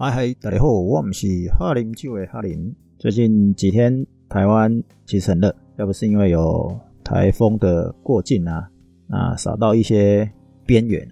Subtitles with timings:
[0.00, 1.26] 嗨嗨，大家好，我们是
[1.58, 2.72] 哈林就位哈林。
[3.00, 8.70] 最近几天台湾其实很热，要不是因为有台风的过境啊，
[9.08, 10.30] 那扫到一些
[10.64, 11.04] 边缘，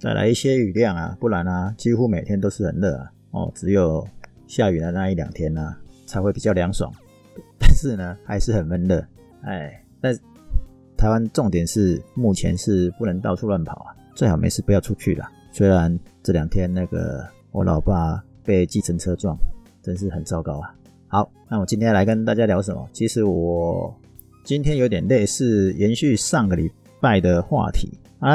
[0.00, 3.08] 再来一些雨量啊，不然啊，几乎每天都是很热啊。
[3.30, 4.04] 哦，只有
[4.48, 6.92] 下雨的那一两天呢、啊，才会比较凉爽。
[7.56, 9.06] 但是呢，还是很闷热。
[9.42, 10.12] 哎，但
[10.96, 15.30] 台湾重点是目前是不能到处乱跑啊，最好没事不要出去啦。
[15.52, 17.24] 虽然这两天那个。
[17.54, 19.38] 我老爸被计程车撞，
[19.80, 20.74] 真是很糟糕啊！
[21.06, 22.84] 好，那我今天来跟大家聊什么？
[22.92, 23.94] 其实我
[24.42, 26.68] 今天有点类似延续上个礼
[27.00, 28.34] 拜的话题啊，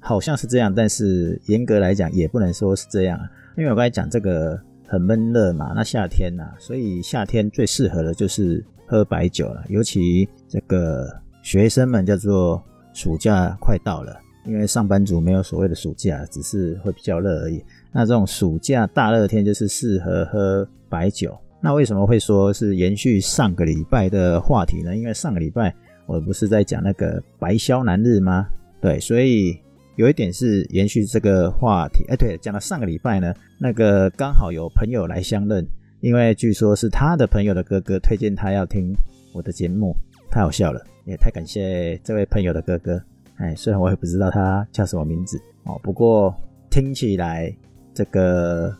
[0.00, 11.08] 好像是这样，但是严格来讲也不能说是这样啊，因为我刚才讲这个很闷热嘛，那夏天呐、所以夏天最适合的就是喝白酒了，尤其这个
[11.40, 12.60] 学生们叫做
[12.94, 17.64] 暑假快到了，因为上班族没有所谓的暑假，只是会比较热而已。
[17.92, 21.36] 那这种暑假大热天就是适合喝白酒。
[21.60, 24.94] 那为什么会说是延续上个礼拜的话题呢？
[24.94, 25.74] 因为上个礼拜
[26.06, 28.46] 我不是在讲那个白肖男日吗？
[28.82, 29.58] 对，所以
[29.96, 32.04] 有一点是延续这个话题。
[32.08, 35.66] 哎，对，讲到上个礼拜呢，那个刚好有朋友来相认，
[36.00, 38.94] 因为据说是他的朋友的哥哥推荐他要听
[39.32, 39.96] 我的节目，
[40.30, 43.02] 太好笑了，也太感谢这位朋友的哥哥。
[43.36, 46.34] 哎，虽然我也不知道他叫什么名字哦，不过
[46.70, 47.54] 听起来。
[47.96, 48.76] 这个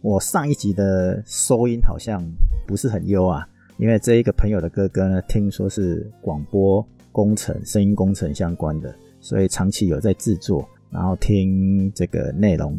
[0.00, 2.24] 我上一集的收音好像
[2.66, 12.74] 不是很优啊，因为这一个朋友的哥哥呢，听说是广播工程、声音工程相关的，所以长期有在制作，然后听这个内容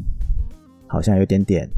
[0.88, 1.70] 好像有点点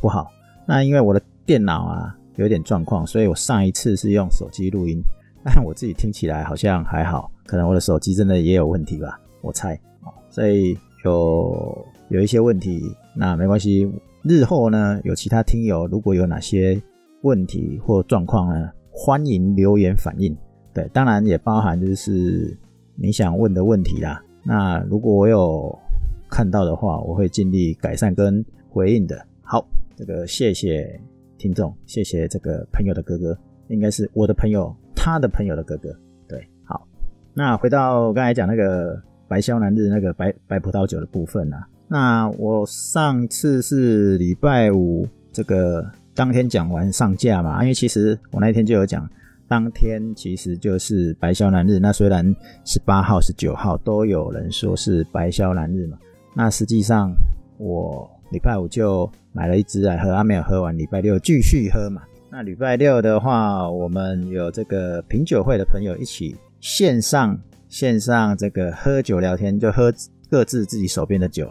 [0.00, 0.30] 不好。
[0.66, 4.98] 那因为我的电脑啊有点状况，所以我上一次是用手机录音，
[5.44, 9.78] 但我自己听起来好像还好，可能我的手机真的也有问题吧，我猜。
[10.30, 11.86] 所以有。
[12.10, 13.90] 有一些问题，那没关系。
[14.22, 16.80] 日后呢，有其他听友如果有哪些
[17.22, 20.36] 问题或状况呢，欢迎留言反映。
[20.74, 22.56] 对，当然也包含就是
[22.94, 24.22] 你想问的问题啦。
[24.44, 25.76] 那如果我有
[26.30, 29.26] 看到的话，我会尽力改善跟回应的。
[29.42, 29.66] 好，
[29.96, 31.00] 这个谢谢
[31.38, 33.36] 听众，谢谢这个朋友的哥哥，
[33.68, 34.72] 应该是我的朋友，
[35.04, 35.94] 他的朋友的哥哥。
[36.26, 36.88] 对，好，
[37.34, 38.98] 那回到刚才讲那个
[39.28, 41.68] 白肖男日那个白白葡萄酒的部分啊。
[41.86, 49.06] 那我上次是礼拜五这个当天讲完上架嘛，因为其实我那天就有讲，
[49.46, 51.78] 当天其实就是白肖男日。
[51.78, 52.24] 那虽然
[52.64, 55.98] 十八号、十九号都有人说是白肖男日嘛，
[56.34, 57.12] 那实际上
[57.58, 62.00] 我礼拜五就买了一支来喝，还没有喝完，礼拜六继续喝嘛。
[62.36, 69.94] 那礼拜六的话，我们有这个品酒会的朋友一起线上线上这个喝酒聊天，就喝
[70.28, 71.48] 各自自己手边的酒。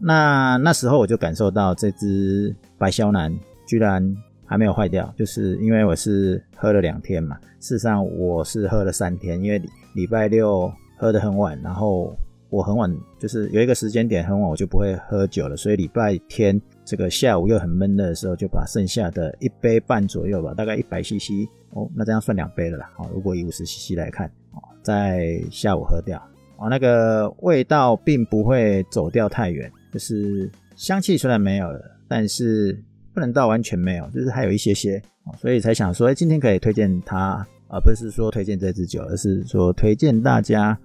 [0.00, 3.30] 那那时候我就感受到这支白肖男
[3.66, 7.36] 居然还没有坏掉，就是因为我是喝了两天嘛。
[7.60, 9.60] 事实上我是喝了三天，因为
[9.94, 12.16] 礼拜六喝得很晚，然后
[12.48, 15.54] 我很晚就是有一个时间点很晚，我就不会喝酒了。
[15.54, 22.90] 所以礼拜天这个下午又很闷热的时候，就把剩下的一杯半左右吧，大概一百 CC 哦，那这样算两杯了啦。
[22.94, 26.22] 好，如果以五十 CC 来看，哦，在下午喝掉，
[26.58, 29.70] 哦，那个味道并不会走掉太远。
[29.92, 32.78] 就是香气虽然没有了，但是
[33.12, 35.00] 不能到完全没有，就是还有一些些，
[35.38, 40.78] 所以才想说，哎，今天可以推荐它，而不是说推荐这支酒，而是说推荐大家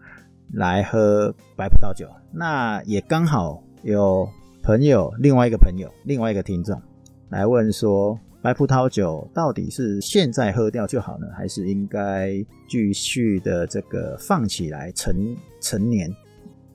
[0.53, 2.07] 来喝白葡萄酒。
[2.31, 4.29] 那也刚好有
[4.61, 6.79] 朋友，另外一个朋友，另外一个听众
[7.29, 12.33] 来问说，白葡萄酒到底是现在喝掉就好呢，还是应该
[12.67, 16.13] 继续的这个放起来陈陈年？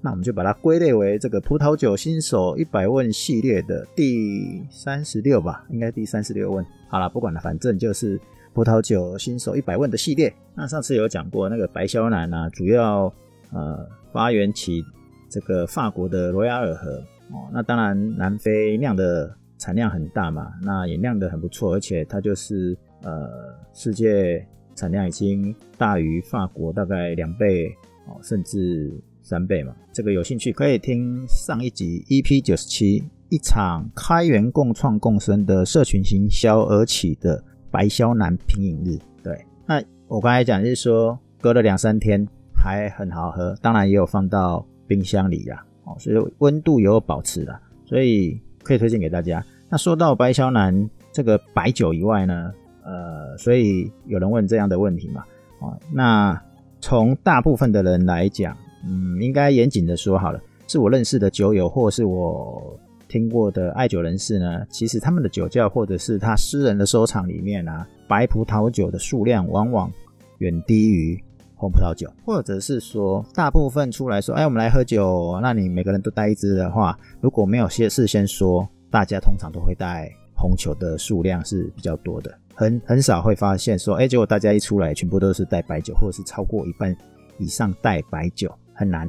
[0.01, 6.65] 那我们就把它归类为这个葡萄酒新手一百问系列的第三十六吧，应该第三十六问。
[6.89, 8.21] 好了，不管了，反正就是
[8.53, 10.35] 葡萄酒新手一百问的系列。
[10.55, 13.13] 那上次有讲过那个白肖男啊，主要
[13.53, 14.85] 呃发源起
[15.31, 17.03] 这个法国的罗亚尔河
[17.35, 17.51] 哦。
[17.53, 23.29] 那当然南非酿的产量很大嘛，那也酿得很不错，而且它就是呃
[23.73, 27.69] 世界产量已经大于法国大概两倍
[28.07, 28.93] 哦，甚至。
[29.27, 38.99] 三倍嘛，这个有兴趣可以听上一集 EP 九十七，一场开源共创共生的社群行销而起的白肖男品饮日。
[39.23, 42.23] 对，那我刚才讲就是说，隔了两三天
[42.55, 49.45] 还很好喝，当然也有放到冰箱里啦，哦，所以温度也有保持啦，所以可以推荐给大家。
[49.71, 52.53] 那说到白肖男这个白酒以外呢，
[52.83, 55.25] 呃，所以有人问这样的问题嘛，
[55.61, 56.41] 哦，那
[56.81, 58.57] 从大部分的人来讲。
[58.87, 60.39] 嗯，应该严谨的说好了，
[60.69, 62.79] 是我认识的酒友，或是我
[63.09, 69.91] 听过的爱酒人士呢，其实他们的酒窖或者是他私人的收藏里面啊，白葡萄酒的数量往往
[70.37, 71.19] 远低于
[71.65, 86.95] 红葡萄酒，或者是说大部分出来说，哎，我们来喝酒，那你每个人都带一支的话，如果没有先事先说，大家通常都会带红酒的数量是比较多的，很很少会发现说，哎，结果大家一出来全部都是带白酒，或者是超过一半
[87.39, 89.09] 以上带白酒，很难。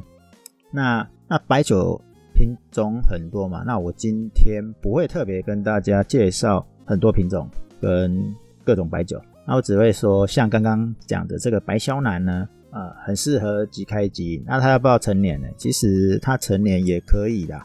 [0.72, 2.00] 那那白酒
[2.34, 7.46] 品种很多嘛，那我今天不会特别跟大家介绍很多品种
[7.82, 14.44] 跟各种白酒，那我只会说像刚刚讲的这个白肖南呢，呃，很适合即开即饮。
[14.46, 15.46] 那他要不要成年呢？
[15.56, 17.60] 其实他成年也可以的。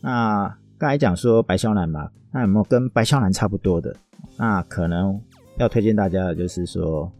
[0.00, 0.46] 那
[0.78, 3.94] 刚才讲说白肖南嘛，那有没有跟白肖南差不多的？
[4.36, 5.20] 那可能
[5.56, 7.10] 要推荐大家的就是说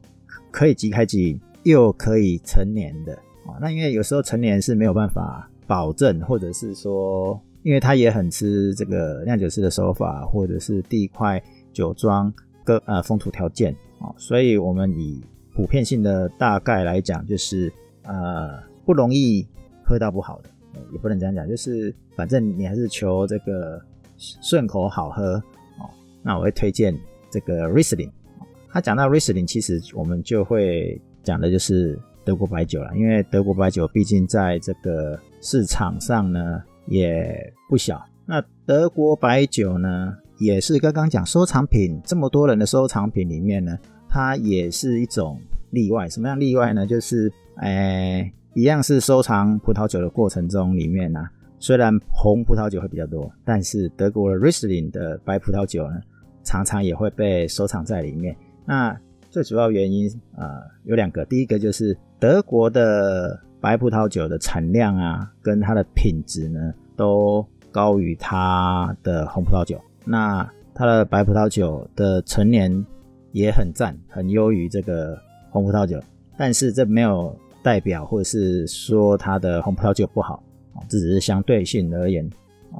[0.52, 3.18] 可以即开即饮，又可以成年的。
[3.60, 11.42] 那因为有时候成年是没有办法保证，或者是说，因为他也很吃这个酿酒师的手法，或者是地块、
[11.72, 12.32] 酒庄
[12.68, 15.22] 各呃风土条件啊，所以我们以
[15.54, 17.72] 普遍性的大概来讲，就是
[18.02, 19.48] 呃不容易
[19.82, 20.50] 喝到不好的，
[20.92, 23.80] 也不能这样讲，就是反正你还是求这个
[24.18, 25.36] 顺口好喝
[25.78, 25.88] 哦。
[26.22, 26.94] 那我会推荐
[27.30, 28.10] 这个 Riesling。
[28.68, 31.98] 他讲到 Riesling，其实我们就会讲的就是。
[32.24, 38.04] 德国白酒啦，因为德国白酒毕竟在这个市场上呢也不小。
[38.26, 43.76] 那德国白酒呢，也是刚刚讲收藏品，这么多人的收藏品里面呢，
[44.08, 45.40] 它也是一种
[45.70, 46.08] 例外。
[46.08, 46.87] 什么样例外呢？
[46.87, 51.20] 就是，哎，一样是收藏葡萄酒的过程中里面呢，
[51.58, 56.00] 虽然红葡萄酒会比较多，但是德国的 Riesling 的白葡萄酒呢，
[56.43, 58.37] 常常也会被收藏在里面。
[58.64, 58.99] 那
[59.31, 61.96] 最主要原因啊，呃，有两个，第一个就是。
[62.20, 69.81] 德国的白葡萄酒的产量啊，跟它的品质呢，都高于它的红葡萄酒。
[70.04, 72.84] 那它的白葡萄酒的陈年
[73.32, 75.18] 也很赞，很优于这个
[75.50, 76.00] 红葡萄酒。
[76.36, 80.42] 但是这没有代表或者是说它的红葡萄酒不好，
[80.88, 82.28] 这只是相对性而言。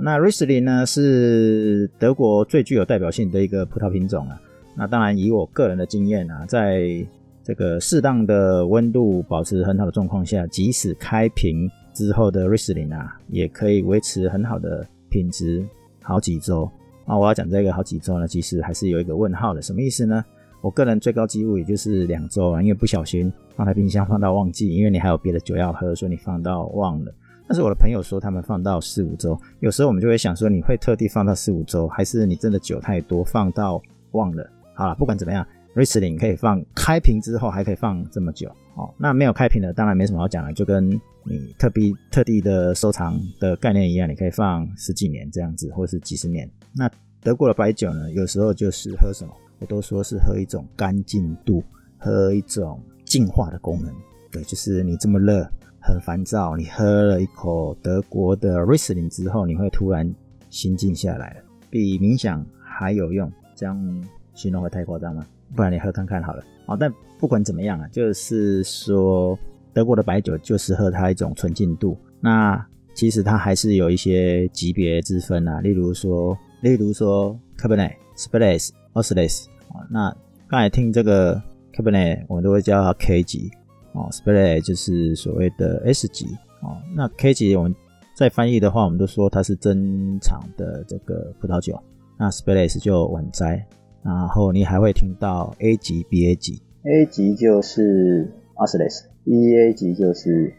[0.01, 4.41] 那 Riesling 呢，是德国最具有代表性的一个葡萄品种啊。
[4.77, 7.05] 那当然，以我个人的经验啊，在
[7.43, 15.67] 这个适当的温度保持很好的状况下，即使开瓶之后的 Riesling 啊，也可以维持很好的品质
[16.01, 16.71] 好几周。
[17.09, 20.23] 啊，我要讲这个好几周呢，其实还是有一个问号的，什么意思呢？
[20.61, 27.15] 我个人最高纪录也就是两周啊，因为不小心放在冰箱放到忘记，因为你还有别的酒要喝，所以你放到忘了。
[27.49, 34.47] 但是我的朋友说他们放到四五周，有时候我们就会想说，你会特地放到四五周，还是你真的酒太多放到忘了？
[34.75, 35.47] 好了，不管怎么样。
[35.75, 46.49] Riesling 可以放开瓶之后还可以放这么久哦，那没有开瓶的当然没什么好讲了，就跟你特别特地的收藏的概念一样，你可以放十几年这样子，或是几十年。
[46.73, 46.91] 那
[47.21, 51.63] 德国的白酒呢，有时候就是喝什么，我都说是喝一种干净度，
[51.99, 53.93] 喝一种净化的功能。
[54.31, 55.47] 对，就是你这么热
[55.81, 60.13] 很烦躁，你喝了一口德国的 Riesling 之后，你会突然
[60.51, 63.31] 心静下来了，比冥想还有用。
[63.55, 65.27] 这样形容会太夸张吗？
[65.57, 66.45] 不然你喝看看好了。
[66.65, 69.37] 好，但不管怎么样啊，就是说
[69.73, 71.97] 德国的白酒就是喝它一种纯净度。
[72.21, 72.65] 那
[72.95, 79.87] 其实它还是有一些级别之分啊，例如说，例如说 Cabernet、Syrah、Auslese 啊。
[79.91, 80.15] 那
[80.49, 81.41] 刚才听这个
[81.73, 83.51] Cabernet，我们都会叫它 K 级
[83.93, 86.27] 哦，Syrah 就是所谓的 S 级
[86.63, 86.77] 哦。
[86.95, 87.75] 那 K 级我们
[88.15, 91.81] 在翻译的话，我们都说它是珍藏的这个葡萄酒。
[92.19, 93.65] 那 Syrah 就晚摘。
[94.05, 100.53] 然后你还会听到 A 级、BA 级，A 级就是 o s l e s B A 级就是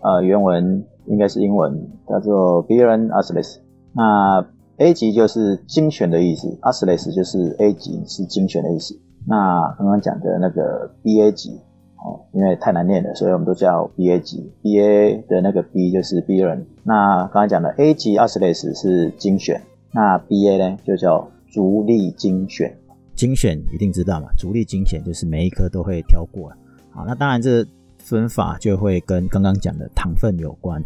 [0.00, 3.58] 呃原文应该是英文叫做 Beren Asles。
[3.92, 8.98] 那 A 级就是精选的意思，Auslese 就是 A 级是精选的意思。
[9.26, 11.58] 那刚刚讲的那个 BA 级
[11.96, 14.52] 哦，因为太难念了，所以我们都叫 BA 级。
[14.62, 16.64] BA 的那个 B 就是 Beren，。
[16.84, 19.60] 那刚才讲的 A 级 Auslese 是精选，
[19.92, 21.28] 那 BA 呢就叫。
[21.50, 22.70] 逐利精选，
[23.16, 24.28] 精选一定知道嘛？
[24.36, 26.52] 逐利精选就是每一颗都会挑过。
[26.90, 27.66] 好，那当然这
[28.08, 30.82] 分法就会跟刚刚讲的糖分有关，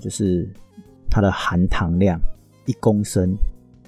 [0.00, 0.48] 就是
[1.08, 2.20] 它的含糖量
[2.66, 3.36] 一公升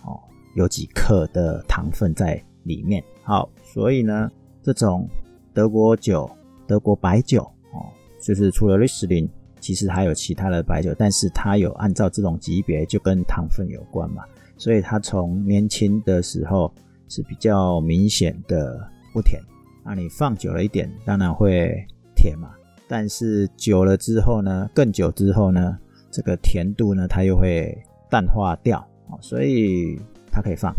[0.04, 0.20] 哦，
[0.54, 3.02] 有几克的糖分在里面。
[3.24, 4.30] 好，所以呢，
[4.62, 5.08] 这种
[5.52, 6.30] 德国酒、
[6.66, 7.90] 德国白酒哦，
[8.22, 9.28] 就是除了瑞士林
[9.58, 14.22] 其实还有其他的白酒，但是它有按照这种级别，就跟糖分有关嘛。
[14.56, 16.72] 所以它从年轻的时候
[17.08, 19.42] 是比较明显的不甜，
[19.84, 22.50] 那你放久了一点，当然会甜嘛。
[22.88, 25.78] 但是久了之后呢，更久之后呢，
[26.10, 27.76] 这个甜度呢，它又会
[28.08, 28.78] 淡化掉
[29.08, 30.00] 哦，所以
[30.30, 30.72] 它可以放，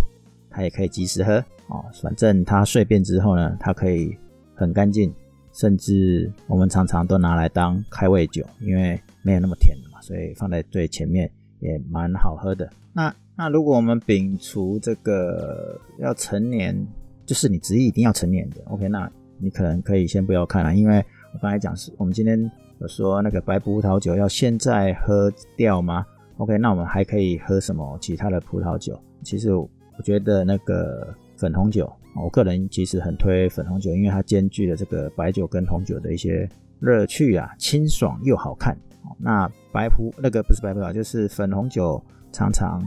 [0.49, 1.83] 它也可以及时喝哦。
[2.01, 4.17] 反正它碎变之后呢，它可以
[4.55, 5.13] 很干净，
[5.53, 12.69] 甚至我们常常都拿来当开胃酒，因为没有那么甜了嘛，所以放在最前面也蛮好喝的。
[12.93, 16.87] 那那如果我们摒除这个要陈年，
[17.25, 21.05] 就是你执意一定要陈年的，OK，那你可能可以先不要看了，因为
[21.41, 26.06] 刚才讲是我们今天有说那个白葡萄酒要现在喝掉吗
[26.38, 29.00] ？OK，那我们还可以喝什么其他的葡萄酒？
[29.24, 29.70] 其实我
[30.03, 36.48] 觉得那个粉红酒，我个人其实很推粉红酒，因为它兼具了这个白酒跟红酒的一些
[36.79, 38.77] 乐趣啊，清爽又好看。
[39.17, 42.01] 那白葡那个不是白葡萄，就是粉红酒，
[42.32, 42.82] 常常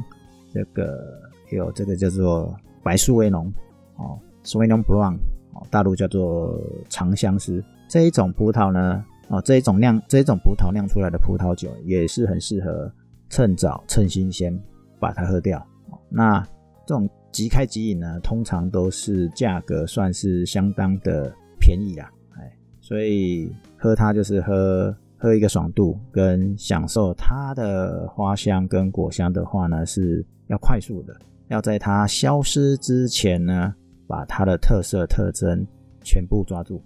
[0.52, 3.52] 这个有这个叫做白苏维浓
[3.96, 5.16] 哦，Sauvignon Blanc
[5.54, 12.90] 哦，大陆叫做长相思这一种葡萄呢，哦，这一种酿这一种葡萄酿出来的葡萄酒也是很适合。
[13.32, 14.52] 趁早趁新鲜
[14.98, 15.64] 把它喝掉。
[16.08, 16.44] 那
[16.84, 22.10] 这种即开即饮呢，通常都是价格算是相当的便宜啦。
[22.36, 31.14] 哎，所以喝它就是喝喝一个爽度，跟享受它的花香跟果香的话呢，是要快速的，
[31.46, 33.72] 要在它消失之前呢，
[34.08, 35.64] 把它的特色特征
[36.02, 36.82] 全部抓住。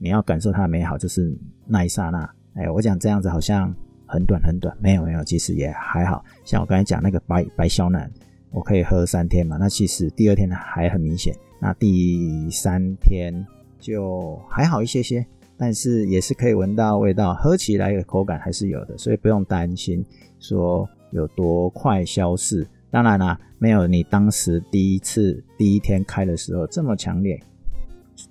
[0.00, 1.32] 你要感受它的美好，就是
[1.66, 2.28] 那一刹那。
[2.54, 3.72] 哎，我讲这样子好像。
[4.12, 6.24] 很短很短，没有没有，其实也还好。
[6.44, 8.10] 像我刚才讲那个白白肖楠，
[8.50, 9.56] 我可以喝三天嘛。
[9.56, 13.46] 那其实第二天还很明显，那第三天
[13.78, 15.24] 就还好一些些，
[15.56, 20.04] 但是也是可以闻到味道，喝起来的口感还是有的，所以不用担心
[20.40, 22.66] 说有多快消逝。
[22.90, 27.40] 当然啦，没有你当时第一次第一天开的时候这么强烈。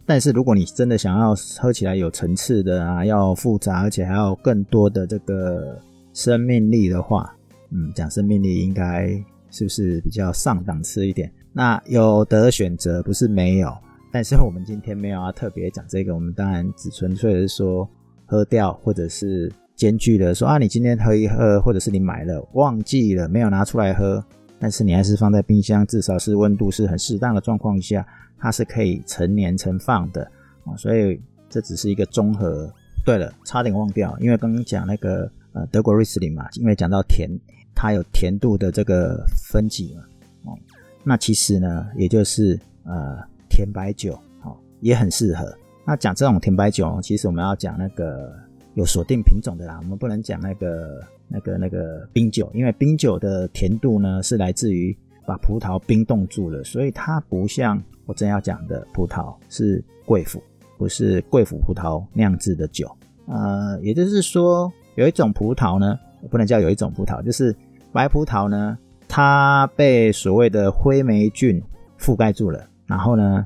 [0.10, 5.80] 但是如果你真的想要喝起来有层次的啊，要复杂，而且还要更多的这个
[6.16, 7.32] 生命力的话，
[7.70, 9.10] 嗯，讲生命力应该
[9.52, 11.32] 是不是比较上档次一点？
[11.54, 13.72] 那有得选择，不是没有。
[14.12, 17.88] 但是我们今天没有要特别讲这个，我们当然只纯粹的是说
[18.26, 24.26] 喝掉，或者是兼具的说啊，你今天喝一喝，或者是你买了忘记了没有拿出来喝，
[24.60, 28.06] 但是你还是放在冰箱，至少是温度是很适当的状况下。
[28.42, 30.24] 它是可以陈年陈放的
[30.64, 32.72] 啊，所以这只是一个综合。
[33.06, 37.30] 对了，差点忘掉，因为刚刚讲那个呃德国瑞士林嘛，因为讲到甜，
[37.74, 40.58] 它有甜度的这个分级嘛，哦，
[41.04, 43.18] 那其实呢，也就是呃
[43.50, 44.14] 甜白酒，
[44.44, 45.54] 哦，也很适合。
[45.86, 48.34] 那讲这种甜白酒，其实我们要讲那个
[48.76, 57.82] 有锁定品种的啦，我们不能讲那个那个那个冰酒，因为冰酒的甜度呢是来自于把葡萄冰冻住了，所以它不像。
[58.06, 60.42] 我正要讲的葡萄是贵腐，
[60.80, 62.90] 不是贵腐葡萄酿制的酒。
[63.28, 65.96] 呃，也就是说，有一种葡萄呢，
[66.32, 67.56] 不能叫有一种葡萄，就是
[67.92, 68.76] 白葡萄呢，
[69.08, 71.62] 它被所谓的灰霉菌
[72.00, 73.46] 覆盖住了，然后呢，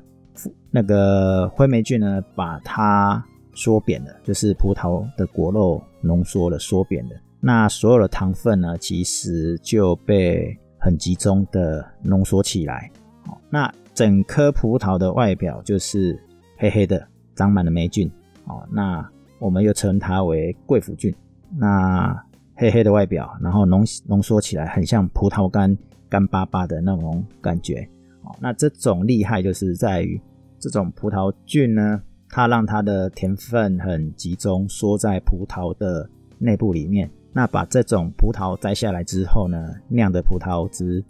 [0.72, 3.22] 那个灰霉菌呢，把它
[3.54, 7.16] 缩扁了，就是葡萄的果肉浓缩了，缩扁了。
[7.44, 12.90] 那所有的糖分呢，其实就被很集中的浓缩起来。
[13.28, 13.72] 好，那。
[13.96, 16.20] 整颗葡萄的外表就是
[16.58, 18.12] 黑黑的，长满了霉菌。
[18.48, 19.08] 哦，那
[19.38, 21.14] 我们又称它为贵腐菌。
[21.56, 22.20] 那
[22.56, 25.78] 黑黑的外表，然后浓浓缩起来，很像葡萄干，
[26.10, 27.88] 干巴巴的那种感觉。
[28.24, 30.20] 哦，那这种厉害就是在于
[30.58, 36.10] 这种葡萄菌呢，它让它的甜分很集中，缩在葡萄的
[36.40, 37.08] 内部里面。
[37.34, 41.04] 那把这种葡萄摘下来之后呢，酿的葡萄汁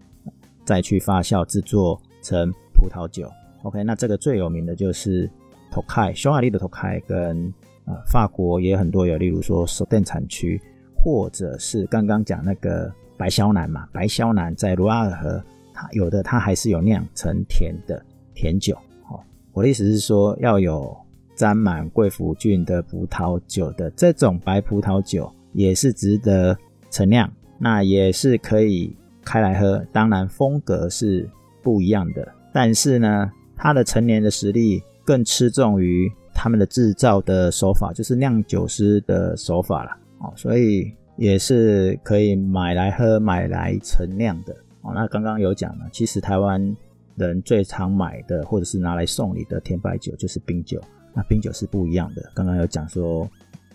[0.66, 2.52] 再去发酵制作成。
[2.76, 5.30] 葡萄酒，OK，那这个最有名的就是
[5.72, 7.42] 托开，匈牙利的托开跟
[7.86, 10.62] 呃法国也很多有，例如说索甸产区，
[10.94, 15.42] 或者是刚刚讲那个白肖南嘛，白肖南在卢瓦尔河，
[15.74, 18.04] 它有的它还是有酿成甜的
[18.34, 18.76] 甜酒。
[19.10, 19.18] 哦，
[19.54, 20.94] 我的意思是说，要有
[21.34, 26.58] 沾满贵腐菌的葡萄酒的这种白葡萄酒，也是值得
[26.92, 31.30] 陈酿，那也是可以开来喝，当然风格是
[31.62, 32.28] 不一样的。
[32.54, 39.92] 但是呢，它的陈年的实力更吃重于他们的制造的手法，就是酿酒师的手法了。
[40.20, 44.54] 哦，所以也是可以买来喝、买来陈酿的。
[44.82, 46.76] 哦，那刚刚有讲了，其实台湾
[47.16, 50.82] 人最常买的或者是拿来送礼的甜白酒就是冰酒。
[51.14, 53.30] 那冰酒是不一样的，刚刚有讲说，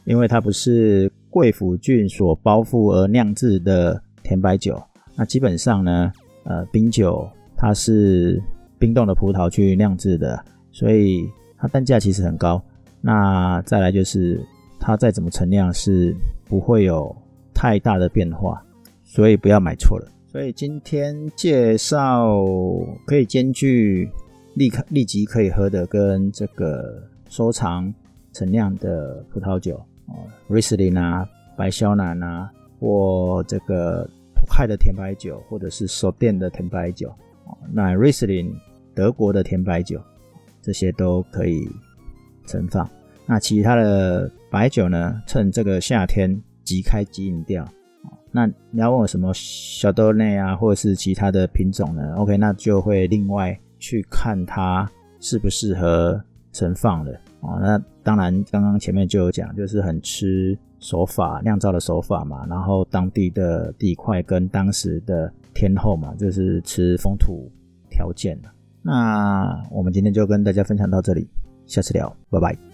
[0.05, 4.83] 因为它不是贵腐菌所包覆而酿制的甜白酒，
[5.15, 6.13] 那基本上呢，
[6.45, 8.43] 呃，冰酒它是。
[8.81, 10.41] 冰冻的葡萄去酿制的，
[10.71, 12.63] 所以它单价其实很高。
[13.01, 14.41] 那再来就是
[14.79, 16.15] 它再怎么陈酿是
[16.45, 17.13] 不会有
[17.53, 18.65] 太大的变化，
[19.03, 20.09] 所以不要买错了。
[20.31, 22.39] 所以今天介绍
[23.05, 24.09] 可以兼具
[24.55, 27.93] 立刻立即可以喝的跟这个收藏
[28.33, 32.51] 陈酿的葡萄酒哦，Riesling 啊，白肖南啊，
[32.81, 37.15] 或这个托海的甜白酒，或者是手店的甜白酒，
[37.73, 38.53] 那 Riesling
[38.95, 40.01] 德国的甜白酒，
[40.63, 41.69] 这些都可以
[42.47, 42.89] 存放。
[43.27, 47.67] 那其他的白酒呢，趁这个夏天即开即饮掉。
[48.31, 56.23] 那你要问我什么小豆内啊，或者是其他的品种呢？OK，那就会另外去看它适不适合
[56.53, 57.59] 存放了哦。
[57.61, 67.53] 那当然，刚刚前面就有讲，就是很吃手法酿造的手法嘛，然后当地的地块跟当时的天候嘛，就是吃风土
[67.91, 68.41] 条件。
[68.81, 71.29] 那我们今天就跟大家分享到这里，
[71.67, 72.68] 下次聊，拜拜。